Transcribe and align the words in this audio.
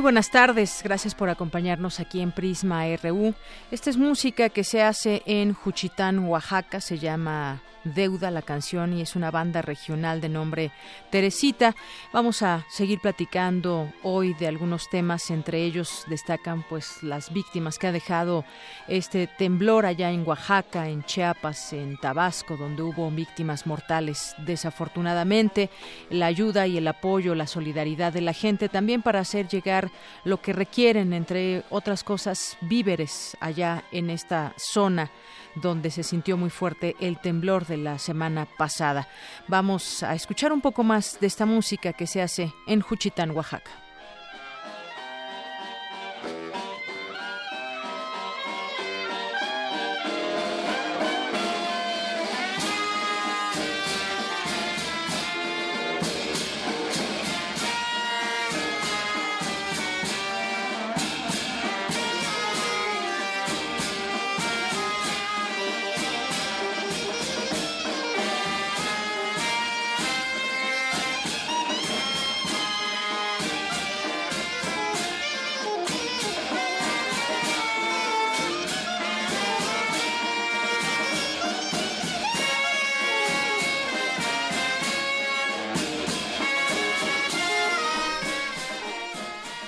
Muy 0.00 0.04
buenas 0.04 0.30
tardes, 0.30 0.80
gracias 0.82 1.14
por 1.14 1.28
acompañarnos 1.28 2.00
aquí 2.00 2.22
en 2.22 2.32
Prisma 2.32 2.86
RU. 3.02 3.34
Esta 3.70 3.90
es 3.90 3.98
música 3.98 4.48
que 4.48 4.64
se 4.64 4.82
hace 4.82 5.22
en 5.26 5.52
Juchitán, 5.52 6.20
Oaxaca, 6.20 6.80
se 6.80 6.98
llama 6.98 7.60
Deuda 7.84 8.30
la 8.30 8.42
canción 8.42 8.92
y 8.92 9.00
es 9.00 9.16
una 9.16 9.30
banda 9.30 9.62
regional 9.62 10.20
de 10.20 10.28
nombre 10.28 10.70
Teresita. 11.10 11.74
Vamos 12.12 12.42
a 12.42 12.66
seguir 12.68 13.00
platicando 13.00 13.90
hoy 14.02 14.34
de 14.34 14.46
algunos 14.48 14.90
temas, 14.90 15.30
entre 15.30 15.64
ellos 15.64 16.04
destacan 16.06 16.62
pues 16.68 17.02
las 17.02 17.32
víctimas 17.32 17.78
que 17.78 17.86
ha 17.86 17.92
dejado 17.92 18.44
este 18.86 19.26
temblor 19.26 19.86
allá 19.86 20.10
en 20.10 20.26
Oaxaca, 20.26 20.88
en 20.88 21.04
Chiapas, 21.04 21.72
en 21.72 21.96
Tabasco, 21.96 22.58
donde 22.58 22.82
hubo 22.82 23.10
víctimas 23.10 23.66
mortales 23.66 24.34
desafortunadamente, 24.38 25.70
la 26.10 26.26
ayuda 26.26 26.66
y 26.66 26.76
el 26.76 26.86
apoyo, 26.86 27.34
la 27.34 27.46
solidaridad 27.46 28.12
de 28.12 28.20
la 28.20 28.34
gente 28.34 28.68
también 28.68 29.00
para 29.00 29.20
hacer 29.20 29.48
llegar 29.48 29.90
lo 30.24 30.40
que 30.42 30.52
requieren, 30.52 31.12
entre 31.12 31.64
otras 31.70 32.04
cosas, 32.04 32.58
víveres 32.60 33.36
allá 33.40 33.84
en 33.90 34.10
esta 34.10 34.52
zona 34.58 35.10
donde 35.54 35.90
se 35.90 36.02
sintió 36.02 36.36
muy 36.36 36.50
fuerte 36.50 36.96
el 37.00 37.18
temblor 37.18 37.66
de 37.70 37.78
la 37.78 37.98
semana 37.98 38.46
pasada. 38.58 39.08
Vamos 39.48 40.02
a 40.02 40.14
escuchar 40.14 40.52
un 40.52 40.60
poco 40.60 40.82
más 40.82 41.18
de 41.20 41.26
esta 41.26 41.46
música 41.46 41.94
que 41.94 42.06
se 42.06 42.20
hace 42.20 42.52
en 42.66 42.82
Juchitán, 42.82 43.30
Oaxaca. 43.30 43.70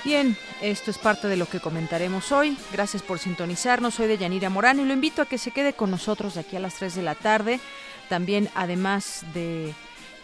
Bien, 0.03 0.35
esto 0.61 0.91
es 0.91 0.97
parte 0.97 1.29
de 1.29 1.37
lo 1.37 1.45
que 1.45 1.61
comentaremos 1.61 2.33
hoy. 2.33 2.57
Gracias 2.73 3.01
por 3.01 3.19
sintonizarnos. 3.19 3.93
Soy 3.93 4.07
de 4.07 4.17
Yanira 4.17 4.49
Morán 4.49 4.81
y 4.81 4.83
lo 4.83 4.91
invito 4.91 5.21
a 5.21 5.25
que 5.25 5.37
se 5.37 5.51
quede 5.51 5.71
con 5.71 5.91
nosotros 5.91 6.33
de 6.33 6.41
aquí 6.41 6.57
a 6.57 6.59
las 6.59 6.75
3 6.75 6.95
de 6.95 7.01
la 7.03 7.15
tarde. 7.15 7.61
También, 8.09 8.49
además 8.53 9.23
de 9.33 9.73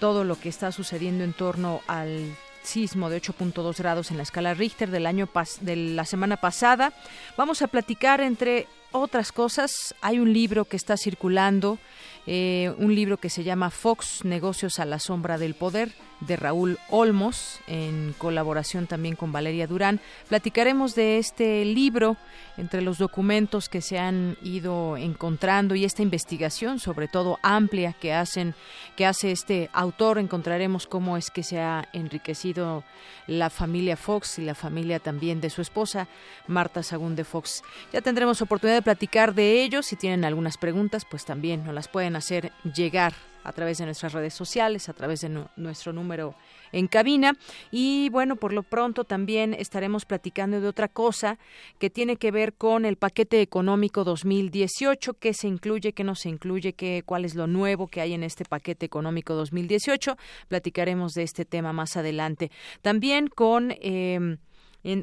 todo 0.01 0.25
lo 0.25 0.37
que 0.37 0.49
está 0.49 0.73
sucediendo 0.73 1.23
en 1.23 1.31
torno 1.31 1.79
al 1.87 2.35
sismo 2.61 3.09
de 3.09 3.21
8.2 3.21 3.77
grados 3.77 4.11
en 4.11 4.17
la 4.17 4.23
escala 4.23 4.53
Richter 4.53 4.91
del 4.91 5.05
año 5.05 5.29
de 5.61 5.75
la 5.77 6.03
semana 6.03 6.35
pasada, 6.35 6.91
vamos 7.37 7.61
a 7.61 7.67
platicar 7.67 8.19
entre 8.19 8.67
otras 8.91 9.31
cosas. 9.31 9.95
Hay 10.01 10.19
un 10.19 10.33
libro 10.33 10.65
que 10.65 10.77
está 10.77 10.97
circulando, 10.97 11.77
eh, 12.25 12.73
un 12.77 12.93
libro 12.93 13.17
que 13.17 13.29
se 13.29 13.43
llama 13.43 13.69
Fox 13.69 14.23
Negocios 14.25 14.79
a 14.79 14.85
la 14.85 14.99
sombra 14.99 15.37
del 15.37 15.55
poder 15.55 15.93
de 16.21 16.35
Raúl 16.35 16.77
Olmos, 16.89 17.59
en 17.67 18.13
colaboración 18.17 18.87
también 18.87 19.15
con 19.15 19.31
Valeria 19.31 19.67
Durán. 19.67 20.01
Platicaremos 20.27 20.93
de 20.95 21.17
este 21.17 21.63
libro, 21.63 22.17
entre 22.57 22.81
los 22.81 22.97
documentos 22.97 23.69
que 23.69 23.81
se 23.81 23.97
han 23.97 24.37
ido 24.41 24.97
encontrando 24.97 25.75
y 25.75 25.85
esta 25.85 26.01
investigación, 26.01 26.79
sobre 26.79 27.07
todo 27.07 27.39
amplia, 27.41 27.93
que 27.93 28.13
hacen, 28.13 28.53
que 28.97 29.05
hace 29.05 29.31
este 29.31 29.69
autor. 29.71 30.19
Encontraremos 30.19 30.85
cómo 30.85 31.15
es 31.15 31.31
que 31.31 31.43
se 31.43 31.59
ha 31.59 31.87
enriquecido 31.93 32.83
la 33.27 33.49
familia 33.49 33.95
Fox 33.95 34.39
y 34.39 34.41
la 34.43 34.55
familia 34.55 34.99
también 34.99 35.39
de 35.39 35.49
su 35.49 35.61
esposa, 35.61 36.07
Marta 36.47 36.83
Sagún 36.83 37.15
de 37.15 37.23
Fox. 37.23 37.63
Ya 37.93 38.01
tendremos 38.01 38.41
oportunidad 38.41 38.78
platicar 38.81 39.33
de 39.33 39.63
ellos. 39.63 39.85
Si 39.85 39.95
tienen 39.95 40.25
algunas 40.25 40.57
preguntas, 40.57 41.05
pues 41.05 41.25
también 41.25 41.63
nos 41.63 41.73
las 41.73 41.87
pueden 41.87 42.15
hacer 42.15 42.51
llegar 42.75 43.13
a 43.43 43.53
través 43.53 43.77
de 43.77 43.85
nuestras 43.85 44.13
redes 44.13 44.33
sociales, 44.33 44.89
a 44.89 44.93
través 44.93 45.21
de 45.21 45.45
nuestro 45.55 45.93
número 45.93 46.35
en 46.71 46.87
cabina. 46.87 47.33
Y 47.71 48.09
bueno, 48.09 48.35
por 48.35 48.53
lo 48.53 48.63
pronto 48.63 49.03
también 49.03 49.53
estaremos 49.53 50.05
platicando 50.05 50.61
de 50.61 50.67
otra 50.67 50.87
cosa 50.87 51.39
que 51.79 51.89
tiene 51.89 52.17
que 52.17 52.31
ver 52.31 52.53
con 52.53 52.85
el 52.85 52.97
paquete 52.97 53.41
económico 53.41 54.03
2018, 54.03 55.13
qué 55.15 55.33
se 55.33 55.47
incluye, 55.47 55.93
qué 55.93 56.03
no 56.03 56.15
se 56.15 56.29
incluye, 56.29 56.73
qué, 56.73 57.03
cuál 57.05 57.25
es 57.25 57.35
lo 57.35 57.47
nuevo 57.47 57.87
que 57.87 58.01
hay 58.01 58.13
en 58.13 58.23
este 58.23 58.45
paquete 58.45 58.85
económico 58.85 59.33
2018. 59.33 60.17
Platicaremos 60.47 61.13
de 61.13 61.23
este 61.23 61.45
tema 61.45 61.73
más 61.73 61.97
adelante. 61.97 62.51
También 62.81 63.27
con... 63.27 63.73
Eh, 63.81 64.37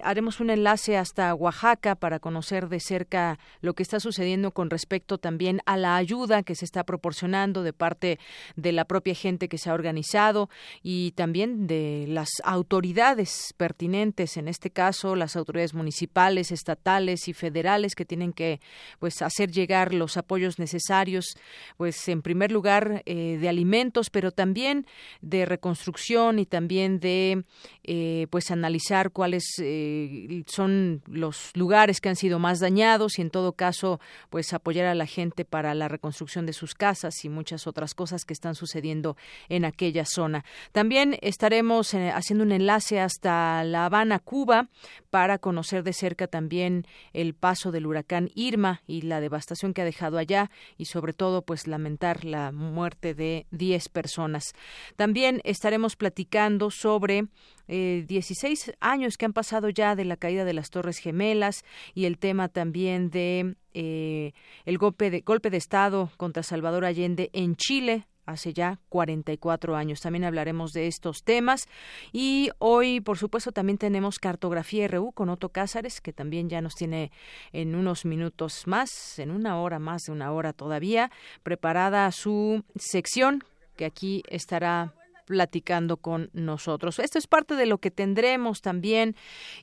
haremos 0.02 0.40
un 0.40 0.50
enlace 0.50 0.96
hasta 0.96 1.34
Oaxaca 1.34 1.94
para 1.96 2.18
conocer 2.18 2.68
de 2.68 2.80
cerca 2.80 3.38
lo 3.60 3.74
que 3.74 3.82
está 3.82 4.00
sucediendo 4.00 4.52
con 4.52 4.70
respecto 4.70 5.18
también 5.18 5.60
a 5.66 5.76
la 5.76 5.96
ayuda 5.96 6.42
que 6.42 6.54
se 6.54 6.64
está 6.64 6.84
proporcionando 6.84 7.62
de 7.62 7.72
parte 7.72 8.18
de 8.56 8.72
la 8.72 8.86
propia 8.86 9.14
gente 9.14 9.48
que 9.48 9.58
se 9.58 9.68
ha 9.68 9.74
organizado 9.74 10.48
y 10.82 11.12
también 11.12 11.66
de 11.66 12.06
las 12.08 12.28
autoridades 12.44 13.54
pertinentes, 13.56 14.36
en 14.36 14.48
este 14.48 14.70
caso 14.70 15.14
las 15.14 15.36
autoridades 15.36 15.74
municipales, 15.74 16.52
estatales 16.52 17.28
y 17.28 17.34
federales 17.34 17.94
que 17.94 18.04
tienen 18.04 18.32
que 18.32 18.60
pues 18.98 19.20
hacer 19.20 19.50
llegar 19.50 19.92
los 19.92 20.16
apoyos 20.16 20.58
necesarios, 20.58 21.36
pues 21.76 22.08
en 22.08 22.22
primer 22.22 22.50
lugar 22.50 23.02
eh, 23.04 23.36
de 23.38 23.48
alimentos, 23.48 24.10
pero 24.10 24.30
también 24.30 24.86
de 25.20 25.44
reconstrucción 25.44 26.38
y 26.38 26.46
también 26.46 26.98
de 26.98 27.44
eh, 27.84 28.26
pues 28.30 28.50
analizar 28.50 29.10
cuáles 29.10 29.44
eh, 29.68 30.44
son 30.46 31.02
los 31.06 31.50
lugares 31.54 32.00
que 32.00 32.08
han 32.08 32.16
sido 32.16 32.38
más 32.38 32.60
dañados 32.60 33.18
y 33.18 33.22
en 33.22 33.30
todo 33.30 33.52
caso 33.52 34.00
pues 34.30 34.52
apoyar 34.52 34.86
a 34.86 34.94
la 34.94 35.06
gente 35.06 35.44
para 35.44 35.74
la 35.74 35.88
reconstrucción 35.88 36.46
de 36.46 36.52
sus 36.52 36.74
casas 36.74 37.24
y 37.24 37.28
muchas 37.28 37.66
otras 37.66 37.94
cosas 37.94 38.24
que 38.24 38.32
están 38.32 38.54
sucediendo 38.54 39.16
en 39.48 39.64
aquella 39.64 40.04
zona. 40.04 40.44
También 40.72 41.18
estaremos 41.22 41.94
eh, 41.94 42.10
haciendo 42.10 42.44
un 42.44 42.52
enlace 42.52 43.00
hasta 43.00 43.64
La 43.64 43.86
Habana, 43.86 44.18
Cuba, 44.18 44.68
para 45.10 45.38
conocer 45.38 45.82
de 45.82 45.92
cerca 45.92 46.26
también 46.26 46.86
el 47.12 47.34
paso 47.34 47.72
del 47.72 47.86
huracán 47.86 48.30
Irma 48.34 48.82
y 48.86 49.02
la 49.02 49.20
devastación 49.20 49.74
que 49.74 49.82
ha 49.82 49.86
dejado 49.86 50.18
allá 50.18 50.50
y 50.76 50.86
sobre 50.86 51.12
todo 51.12 51.42
pues 51.42 51.66
lamentar 51.66 52.24
la 52.24 52.52
muerte 52.52 53.14
de 53.14 53.46
10 53.50 53.88
personas. 53.88 54.54
También 54.96 55.40
estaremos 55.44 55.96
platicando 55.96 56.70
sobre 56.70 57.26
eh, 57.68 58.04
16 58.06 58.74
años 58.80 59.16
que 59.16 59.24
han 59.24 59.32
pasado 59.32 59.55
ya 59.70 59.94
de 59.94 60.04
la 60.04 60.16
caída 60.16 60.44
de 60.44 60.52
las 60.52 60.70
Torres 60.70 60.98
Gemelas 60.98 61.64
y 61.94 62.04
el 62.04 62.18
tema 62.18 62.48
también 62.48 63.10
de 63.10 63.56
eh, 63.74 64.32
el 64.64 64.78
golpe 64.78 65.10
de 65.10 65.20
golpe 65.20 65.50
de 65.50 65.56
estado 65.56 66.10
contra 66.16 66.42
Salvador 66.42 66.84
Allende 66.84 67.30
en 67.32 67.56
Chile 67.56 68.06
hace 68.26 68.52
ya 68.52 68.80
44 68.88 69.76
años. 69.76 70.00
También 70.00 70.24
hablaremos 70.24 70.72
de 70.72 70.88
estos 70.88 71.22
temas 71.22 71.68
y 72.12 72.50
hoy, 72.58 73.00
por 73.00 73.18
supuesto, 73.18 73.52
también 73.52 73.78
tenemos 73.78 74.18
Cartografía 74.18 74.88
RU 74.88 75.12
con 75.12 75.28
Otto 75.28 75.50
Cázares, 75.50 76.00
que 76.00 76.12
también 76.12 76.48
ya 76.48 76.60
nos 76.60 76.74
tiene 76.74 77.12
en 77.52 77.74
unos 77.74 78.04
minutos 78.04 78.66
más, 78.66 79.18
en 79.18 79.30
una 79.30 79.60
hora 79.60 79.78
más 79.78 80.02
de 80.02 80.12
una 80.12 80.32
hora 80.32 80.52
todavía, 80.52 81.10
preparada 81.42 82.10
su 82.12 82.64
sección 82.74 83.44
que 83.76 83.84
aquí 83.84 84.22
estará 84.28 84.94
platicando 85.26 85.98
con 85.98 86.30
nosotros. 86.32 86.98
Esto 86.98 87.18
es 87.18 87.26
parte 87.26 87.54
de 87.56 87.66
lo 87.66 87.78
que 87.78 87.90
tendremos 87.90 88.62
también 88.62 89.14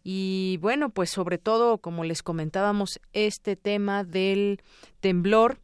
y 0.03 0.59
bueno, 0.61 0.89
pues 0.89 1.09
sobre 1.09 1.39
todo, 1.39 1.79
como 1.79 2.03
les 2.03 2.21
comentábamos, 2.21 2.99
este 3.13 3.55
tema 3.55 4.03
del 4.03 4.61
temblor 4.99 5.62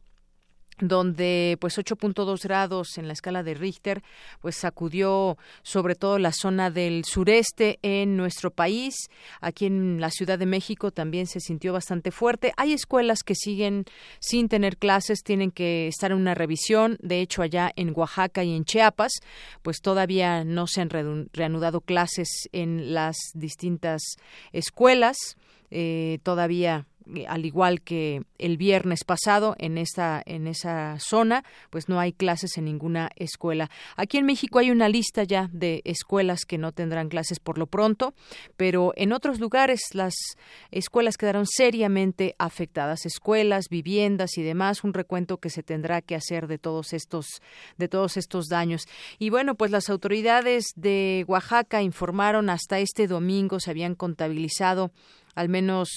donde 0.80 1.56
pues 1.60 1.78
8.2 1.78 2.42
grados 2.42 2.98
en 2.98 3.06
la 3.06 3.12
escala 3.12 3.42
de 3.42 3.54
Richter 3.54 4.02
pues 4.40 4.56
sacudió 4.56 5.38
sobre 5.62 5.94
todo 5.94 6.18
la 6.18 6.32
zona 6.32 6.70
del 6.70 7.04
sureste 7.04 7.78
en 7.82 8.16
nuestro 8.16 8.50
país. 8.50 8.94
Aquí 9.40 9.66
en 9.66 10.00
la 10.00 10.10
Ciudad 10.10 10.38
de 10.38 10.46
México 10.46 10.90
también 10.90 11.26
se 11.26 11.40
sintió 11.40 11.72
bastante 11.72 12.10
fuerte. 12.10 12.52
Hay 12.56 12.72
escuelas 12.72 13.22
que 13.22 13.34
siguen 13.34 13.84
sin 14.18 14.48
tener 14.48 14.76
clases 14.76 15.22
tienen 15.22 15.50
que 15.50 15.88
estar 15.88 16.10
en 16.10 16.18
una 16.18 16.34
revisión. 16.34 16.96
De 17.00 17.20
hecho 17.20 17.42
allá 17.42 17.70
en 17.76 17.92
Oaxaca 17.94 18.44
y 18.44 18.54
en 18.54 18.64
Chiapas 18.64 19.12
pues 19.62 19.80
todavía 19.80 20.44
no 20.44 20.66
se 20.66 20.80
han 20.80 20.90
reanudado 20.90 21.80
clases 21.80 22.48
en 22.52 22.94
las 22.94 23.16
distintas 23.34 24.02
escuelas. 24.52 25.16
Eh, 25.70 26.18
todavía 26.24 26.86
al 27.28 27.44
igual 27.44 27.82
que 27.82 28.22
el 28.38 28.56
viernes 28.56 29.04
pasado 29.04 29.54
en 29.58 29.78
esta 29.78 30.22
en 30.24 30.46
esa 30.46 30.98
zona, 30.98 31.44
pues 31.70 31.88
no 31.88 32.00
hay 32.00 32.12
clases 32.12 32.56
en 32.56 32.64
ninguna 32.64 33.10
escuela. 33.16 33.70
Aquí 33.96 34.18
en 34.18 34.26
México 34.26 34.58
hay 34.58 34.70
una 34.70 34.88
lista 34.88 35.24
ya 35.24 35.48
de 35.52 35.82
escuelas 35.84 36.44
que 36.44 36.58
no 36.58 36.72
tendrán 36.72 37.08
clases 37.08 37.40
por 37.40 37.58
lo 37.58 37.66
pronto, 37.66 38.14
pero 38.56 38.92
en 38.96 39.12
otros 39.12 39.40
lugares 39.40 39.80
las 39.92 40.14
escuelas 40.70 41.16
quedaron 41.16 41.46
seriamente 41.46 42.34
afectadas, 42.38 43.06
escuelas, 43.06 43.68
viviendas 43.68 44.36
y 44.38 44.42
demás, 44.42 44.84
un 44.84 44.94
recuento 44.94 45.38
que 45.38 45.50
se 45.50 45.62
tendrá 45.62 46.02
que 46.02 46.14
hacer 46.14 46.46
de 46.46 46.58
todos 46.58 46.92
estos 46.92 47.26
de 47.78 47.88
todos 47.88 48.16
estos 48.16 48.46
daños. 48.46 48.86
Y 49.18 49.30
bueno, 49.30 49.54
pues 49.54 49.70
las 49.70 49.88
autoridades 49.90 50.66
de 50.76 51.24
Oaxaca 51.26 51.82
informaron 51.82 52.50
hasta 52.50 52.78
este 52.78 53.06
domingo 53.06 53.60
se 53.60 53.70
habían 53.70 53.94
contabilizado 53.94 54.90
al 55.34 55.48
menos 55.48 55.88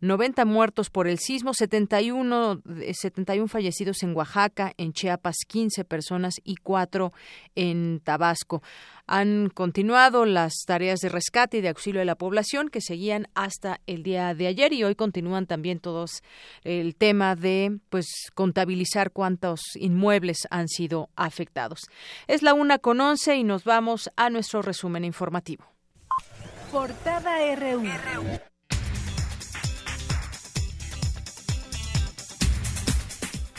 90 0.00 0.44
muertos 0.44 0.90
por 0.90 1.08
el 1.08 1.18
sismo, 1.18 1.54
71, 1.54 2.62
71 2.92 3.44
eh, 3.44 3.48
fallecidos 3.48 4.02
en 4.02 4.14
Oaxaca, 4.16 4.72
en 4.76 4.92
Chiapas 4.92 5.36
15 5.46 5.84
personas 5.84 6.34
y 6.44 6.56
4 6.56 7.12
en 7.54 8.00
Tabasco. 8.02 8.62
Han 9.06 9.48
continuado 9.48 10.26
las 10.26 10.52
tareas 10.66 11.00
de 11.00 11.08
rescate 11.08 11.58
y 11.58 11.60
de 11.62 11.70
auxilio 11.70 12.00
de 12.00 12.04
la 12.04 12.16
población 12.16 12.68
que 12.68 12.82
seguían 12.82 13.28
hasta 13.34 13.80
el 13.86 14.02
día 14.02 14.34
de 14.34 14.46
ayer 14.46 14.72
y 14.74 14.84
hoy 14.84 14.94
continúan 14.94 15.46
también 15.46 15.80
todos 15.80 16.22
el 16.62 16.94
tema 16.94 17.34
de 17.34 17.78
pues 17.88 18.06
contabilizar 18.34 19.10
cuántos 19.10 19.60
inmuebles 19.76 20.46
han 20.50 20.68
sido 20.68 21.08
afectados. 21.16 21.80
Es 22.26 22.42
la 22.42 22.52
una 22.52 22.78
con 22.78 23.00
once 23.00 23.34
y 23.34 23.44
nos 23.44 23.64
vamos 23.64 24.10
a 24.16 24.28
nuestro 24.28 24.60
resumen 24.60 25.04
informativo. 25.04 25.64
Portada 26.70 27.38
RU. 27.56 27.82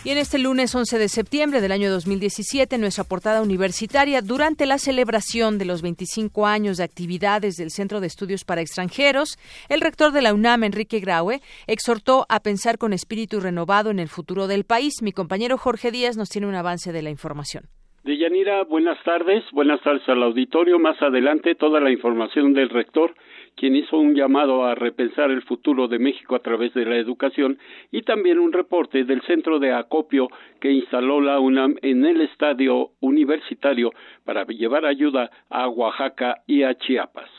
Y 0.05 0.11
en 0.11 0.17
este 0.17 0.39
lunes 0.39 0.73
11 0.73 0.97
de 0.97 1.09
septiembre 1.09 1.59
del 1.59 1.73
año 1.73 1.91
2017, 1.91 2.77
nuestra 2.77 3.03
portada 3.03 3.41
universitaria, 3.41 4.21
durante 4.21 4.65
la 4.65 4.77
celebración 4.77 5.57
de 5.57 5.65
los 5.65 5.81
25 5.81 6.47
años 6.47 6.77
de 6.77 6.85
actividades 6.85 7.57
del 7.57 7.69
Centro 7.69 7.99
de 7.99 8.07
Estudios 8.07 8.45
para 8.45 8.61
Extranjeros, 8.61 9.37
el 9.67 9.81
rector 9.81 10.13
de 10.13 10.21
la 10.21 10.33
UNAM, 10.33 10.63
Enrique 10.63 11.01
Graue, 11.01 11.41
exhortó 11.67 12.25
a 12.29 12.39
pensar 12.39 12.77
con 12.77 12.93
espíritu 12.93 13.41
renovado 13.41 13.91
en 13.91 13.99
el 13.99 14.07
futuro 14.07 14.47
del 14.47 14.63
país. 14.63 15.01
Mi 15.01 15.11
compañero 15.11 15.57
Jorge 15.57 15.91
Díaz 15.91 16.15
nos 16.15 16.29
tiene 16.29 16.47
un 16.47 16.55
avance 16.55 16.93
de 16.93 17.01
la 17.01 17.09
información. 17.09 17.65
Deyanira, 18.05 18.63
buenas 18.63 19.03
tardes. 19.03 19.43
Buenas 19.51 19.81
tardes 19.81 20.07
al 20.07 20.23
auditorio. 20.23 20.79
Más 20.79 20.99
adelante, 21.01 21.55
toda 21.55 21.81
la 21.81 21.91
información 21.91 22.53
del 22.53 22.69
rector 22.69 23.13
quien 23.59 23.75
hizo 23.75 23.97
un 23.97 24.15
llamado 24.15 24.63
a 24.63 24.73
repensar 24.73 25.29
el 25.31 25.41
futuro 25.41 25.89
de 25.89 25.99
México 25.99 26.33
a 26.35 26.39
través 26.39 26.73
de 26.73 26.85
la 26.85 26.95
educación 26.95 27.59
y 27.91 28.03
también 28.03 28.39
un 28.39 28.53
reporte 28.53 29.03
del 29.03 29.21
centro 29.23 29.59
de 29.59 29.73
acopio 29.73 30.29
que 30.61 30.71
instaló 30.71 31.19
la 31.19 31.41
UNAM 31.41 31.75
en 31.81 32.05
el 32.05 32.21
estadio 32.21 32.91
universitario 33.01 33.91
para 34.23 34.45
llevar 34.45 34.85
ayuda 34.85 35.29
a 35.49 35.67
Oaxaca 35.67 36.37
y 36.47 36.63
a 36.63 36.73
Chiapas. 36.75 37.29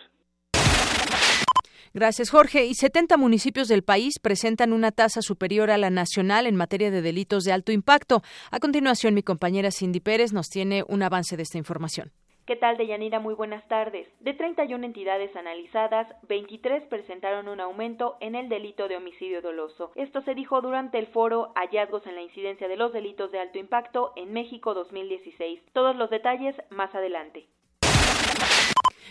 Gracias, 1.94 2.31
Jorge. 2.31 2.66
Y 2.66 2.75
70 2.75 3.16
municipios 3.16 3.66
del 3.66 3.82
país 3.82 4.20
presentan 4.20 4.73
una 4.73 4.93
tasa 4.93 5.23
superior 5.23 5.70
a 5.70 5.78
la 5.78 5.90
nacional 5.90 6.46
en 6.46 6.55
materia 6.55 6.90
de 6.90 7.02
delitos 7.02 7.44
de 7.44 7.52
alto 7.52 7.73
impacto. 7.73 8.23
A 8.50 8.61
continuación, 8.61 9.14
mi 9.14 9.23
compañera 9.23 9.70
Cindy 9.70 10.00
Pérez 10.00 10.32
nos 10.32 10.49
tiene 10.49 10.84
un 10.87 11.02
avance 11.02 11.37
de 11.37 11.43
esta 11.43 11.58
información. 11.58 12.12
¿Qué 12.50 12.56
tal, 12.56 12.76
Deyanira? 12.76 13.20
Muy 13.20 13.35
buenas 13.35 13.62
tardes. 13.69 14.08
De 14.19 14.35
31 14.35 14.85
entidades 14.85 15.37
analizadas, 15.37 16.08
23 16.29 16.82
presentaron 16.88 17.47
un 17.47 17.61
aumento 17.61 18.17
en 18.19 18.35
el 18.35 18.49
delito 18.49 18.88
de 18.88 18.97
homicidio 18.97 19.41
doloso. 19.41 19.93
Esto 19.94 20.20
se 20.23 20.35
dijo 20.35 20.61
durante 20.61 20.99
el 20.99 21.06
foro 21.06 21.52
Hallazgos 21.55 22.05
en 22.08 22.17
la 22.17 22.23
incidencia 22.23 22.67
de 22.67 22.76
los 22.76 22.93
delitos 22.93 23.31
de 23.31 23.38
alto 23.38 23.61
impacto 23.61 24.12
en 24.17 24.32
México 24.32 24.75
2016. 24.75 25.61
Todos 25.73 25.94
los 25.94 26.11
detalles 26.11 26.56
más 26.70 26.93
adelante. 26.93 27.47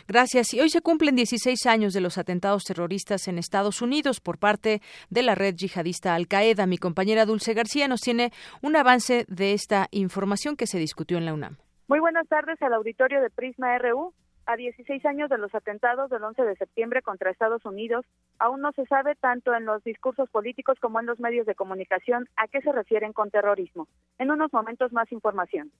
Gracias. 0.05 0.53
Y 0.53 0.59
hoy 0.59 0.69
se 0.69 0.81
cumplen 0.81 1.15
16 1.15 1.65
años 1.65 1.93
de 1.93 2.01
los 2.01 2.17
atentados 2.17 2.65
terroristas 2.65 3.29
en 3.29 3.37
Estados 3.37 3.81
Unidos 3.81 4.19
por 4.19 4.37
parte 4.37 4.81
de 5.09 5.23
la 5.23 5.35
red 5.35 5.55
yihadista 5.55 6.13
Al 6.13 6.27
Qaeda. 6.27 6.65
Mi 6.65 6.77
compañera 6.77 7.25
Dulce 7.25 7.53
García 7.53 7.87
nos 7.87 8.01
tiene 8.01 8.33
un 8.61 8.75
avance 8.75 9.23
de 9.29 9.53
esta 9.53 9.87
información 9.91 10.57
que 10.57 10.67
se 10.67 10.77
discutió 10.77 11.17
en 11.17 11.23
la 11.23 11.33
UNAM. 11.33 11.68
Muy 11.89 11.99
buenas 11.99 12.27
tardes 12.27 12.61
al 12.61 12.75
auditorio 12.75 13.19
de 13.19 13.31
Prisma 13.31 13.75
RU. 13.79 14.13
A 14.45 14.55
16 14.55 15.03
años 15.07 15.27
de 15.27 15.39
los 15.39 15.53
atentados 15.55 16.11
del 16.11 16.23
11 16.23 16.43
de 16.43 16.55
septiembre 16.55 17.01
contra 17.01 17.31
Estados 17.31 17.65
Unidos, 17.65 18.05
aún 18.37 18.61
no 18.61 18.71
se 18.73 18.85
sabe 18.85 19.15
tanto 19.15 19.55
en 19.55 19.65
los 19.65 19.83
discursos 19.83 20.29
políticos 20.29 20.77
como 20.79 20.99
en 20.99 21.07
los 21.07 21.19
medios 21.19 21.47
de 21.47 21.55
comunicación 21.55 22.27
a 22.35 22.47
qué 22.47 22.61
se 22.61 22.71
refieren 22.71 23.11
con 23.11 23.31
terrorismo. 23.31 23.87
En 24.19 24.29
unos 24.29 24.53
momentos 24.53 24.93
más 24.93 25.11
información. 25.11 25.71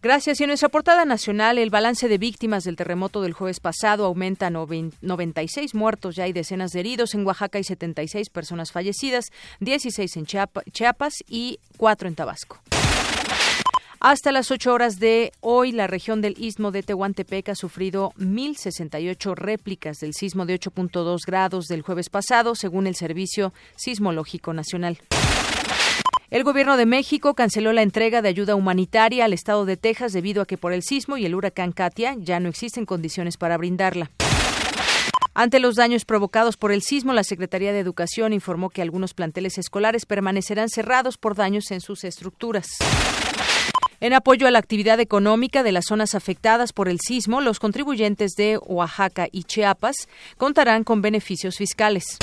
Gracias. 0.00 0.40
Y 0.40 0.44
en 0.44 0.48
nuestra 0.48 0.68
portada 0.68 1.04
nacional, 1.04 1.58
el 1.58 1.70
balance 1.70 2.08
de 2.08 2.18
víctimas 2.18 2.62
del 2.62 2.76
terremoto 2.76 3.20
del 3.20 3.32
jueves 3.32 3.58
pasado 3.58 4.04
aumenta 4.04 4.46
a 4.46 4.50
96 4.50 5.74
muertos, 5.74 6.14
ya 6.14 6.24
hay 6.24 6.32
decenas 6.32 6.70
de 6.70 6.80
heridos. 6.80 7.14
En 7.14 7.26
Oaxaca 7.26 7.58
hay 7.58 7.64
76 7.64 8.30
personas 8.30 8.70
fallecidas, 8.70 9.30
16 9.58 10.16
en 10.16 10.26
Chiapas 10.26 11.14
y 11.28 11.58
4 11.78 12.08
en 12.08 12.14
Tabasco. 12.14 12.71
Hasta 14.04 14.32
las 14.32 14.50
8 14.50 14.72
horas 14.72 14.98
de 14.98 15.30
hoy, 15.38 15.70
la 15.70 15.86
región 15.86 16.22
del 16.22 16.34
istmo 16.36 16.72
de 16.72 16.82
Tehuantepec 16.82 17.50
ha 17.50 17.54
sufrido 17.54 18.12
1.068 18.18 19.36
réplicas 19.36 19.98
del 19.98 20.12
sismo 20.12 20.44
de 20.44 20.58
8.2 20.58 21.20
grados 21.24 21.66
del 21.66 21.82
jueves 21.82 22.10
pasado, 22.10 22.56
según 22.56 22.88
el 22.88 22.96
Servicio 22.96 23.52
Sismológico 23.76 24.54
Nacional. 24.54 24.98
El 26.30 26.42
gobierno 26.42 26.76
de 26.76 26.84
México 26.84 27.34
canceló 27.34 27.72
la 27.72 27.82
entrega 27.82 28.22
de 28.22 28.28
ayuda 28.28 28.56
humanitaria 28.56 29.24
al 29.24 29.32
estado 29.32 29.66
de 29.66 29.76
Texas 29.76 30.12
debido 30.12 30.42
a 30.42 30.46
que 30.46 30.58
por 30.58 30.72
el 30.72 30.82
sismo 30.82 31.16
y 31.16 31.24
el 31.24 31.36
huracán 31.36 31.70
Katia 31.70 32.16
ya 32.18 32.40
no 32.40 32.48
existen 32.48 32.86
condiciones 32.86 33.36
para 33.36 33.56
brindarla. 33.56 34.10
Ante 35.32 35.60
los 35.60 35.76
daños 35.76 36.04
provocados 36.04 36.56
por 36.56 36.72
el 36.72 36.82
sismo, 36.82 37.12
la 37.12 37.22
Secretaría 37.22 37.72
de 37.72 37.78
Educación 37.78 38.32
informó 38.32 38.68
que 38.68 38.82
algunos 38.82 39.14
planteles 39.14 39.58
escolares 39.58 40.06
permanecerán 40.06 40.68
cerrados 40.68 41.18
por 41.18 41.36
daños 41.36 41.70
en 41.70 41.80
sus 41.80 42.02
estructuras. 42.02 42.66
En 44.02 44.14
apoyo 44.14 44.48
a 44.48 44.50
la 44.50 44.58
actividad 44.58 44.98
económica 44.98 45.62
de 45.62 45.70
las 45.70 45.84
zonas 45.86 46.16
afectadas 46.16 46.72
por 46.72 46.88
el 46.88 46.98
sismo, 46.98 47.40
los 47.40 47.60
contribuyentes 47.60 48.32
de 48.32 48.58
Oaxaca 48.58 49.28
y 49.30 49.44
Chiapas 49.44 50.08
contarán 50.36 50.82
con 50.82 51.02
beneficios 51.02 51.56
fiscales. 51.56 52.18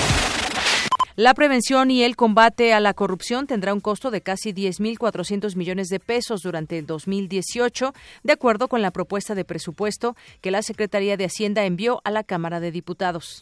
La 1.15 1.33
prevención 1.33 1.89
y 1.89 2.03
el 2.03 2.17
combate 2.17 2.73
a 2.73 2.81
la 2.81 2.93
corrupción 2.93 3.47
tendrá 3.47 3.73
un 3.73 3.79
costo 3.79 4.11
de 4.11 4.19
casi 4.19 4.51
10.400 4.51 5.55
millones 5.55 5.87
de 5.87 6.01
pesos 6.01 6.41
durante 6.41 6.77
el 6.77 6.85
2018, 6.85 7.93
de 8.23 8.33
acuerdo 8.33 8.67
con 8.67 8.81
la 8.81 8.91
propuesta 8.91 9.33
de 9.33 9.45
presupuesto 9.45 10.17
que 10.41 10.51
la 10.51 10.63
Secretaría 10.63 11.15
de 11.15 11.23
Hacienda 11.23 11.63
envió 11.63 12.01
a 12.03 12.11
la 12.11 12.25
Cámara 12.25 12.59
de 12.59 12.71
Diputados. 12.71 13.39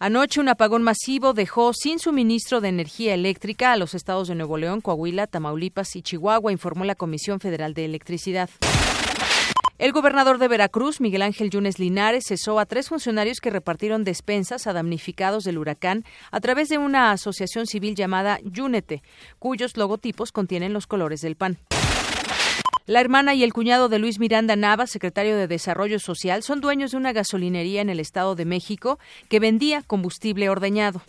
Anoche 0.00 0.38
un 0.38 0.48
apagón 0.48 0.84
masivo 0.84 1.32
dejó 1.32 1.72
sin 1.72 1.98
suministro 1.98 2.60
de 2.60 2.68
energía 2.68 3.14
eléctrica 3.14 3.72
a 3.72 3.76
los 3.76 3.94
estados 3.94 4.28
de 4.28 4.36
Nuevo 4.36 4.56
León, 4.56 4.80
Coahuila, 4.80 5.26
Tamaulipas 5.26 5.96
y 5.96 6.02
Chihuahua, 6.02 6.52
informó 6.52 6.84
la 6.84 6.94
Comisión 6.94 7.40
Federal 7.40 7.74
de 7.74 7.84
Electricidad. 7.84 8.48
El 9.78 9.90
gobernador 9.90 10.38
de 10.38 10.46
Veracruz, 10.46 11.00
Miguel 11.00 11.22
Ángel 11.22 11.50
Yunes 11.50 11.80
Linares, 11.80 12.26
cesó 12.28 12.60
a 12.60 12.66
tres 12.66 12.88
funcionarios 12.88 13.40
que 13.40 13.50
repartieron 13.50 14.04
despensas 14.04 14.68
a 14.68 14.72
damnificados 14.72 15.42
del 15.42 15.58
huracán 15.58 16.04
a 16.30 16.38
través 16.38 16.68
de 16.68 16.78
una 16.78 17.10
asociación 17.10 17.66
civil 17.66 17.96
llamada 17.96 18.38
Yúnete, 18.44 19.02
cuyos 19.40 19.76
logotipos 19.76 20.30
contienen 20.30 20.72
los 20.72 20.86
colores 20.86 21.22
del 21.22 21.34
PAN. 21.34 21.58
La 22.88 23.02
hermana 23.02 23.34
y 23.34 23.44
el 23.44 23.52
cuñado 23.52 23.90
de 23.90 23.98
Luis 23.98 24.18
Miranda 24.18 24.56
Navas, 24.56 24.88
secretario 24.88 25.36
de 25.36 25.46
Desarrollo 25.46 25.98
Social, 25.98 26.42
son 26.42 26.62
dueños 26.62 26.92
de 26.92 26.96
una 26.96 27.12
gasolinería 27.12 27.82
en 27.82 27.90
el 27.90 28.00
Estado 28.00 28.34
de 28.34 28.46
México 28.46 28.98
que 29.28 29.40
vendía 29.40 29.82
combustible 29.82 30.48
ordeñado. 30.48 31.02